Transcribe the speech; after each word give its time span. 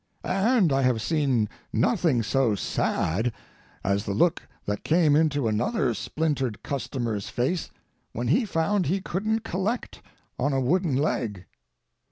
And 0.23 0.73
I 0.73 0.81
have 0.81 0.99
seen 0.99 1.47
nothing 1.71 2.23
so 2.23 2.55
sad 2.55 3.31
as 3.83 4.03
the 4.05 4.15
look 4.15 4.41
that 4.65 4.83
came 4.83 5.15
into 5.15 5.47
another 5.47 5.93
splintered 5.93 6.63
customer's 6.63 7.29
face 7.29 7.69
when 8.11 8.29
he 8.29 8.43
found 8.43 8.87
he 8.87 8.99
couldn't 8.99 9.41
collect 9.43 10.01
on 10.39 10.53
a 10.53 10.59
wooden 10.59 10.95
leg. 10.95 11.45